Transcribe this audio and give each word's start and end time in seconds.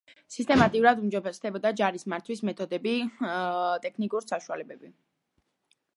სისტემატურად 0.35 1.03
უმჯობესდებოდა 1.03 1.73
ჯარის 1.81 2.07
მართვის 2.13 2.43
მეთოდები, 2.51 2.95
ტექნიკური 3.87 4.31
საშუალებები. 4.33 4.91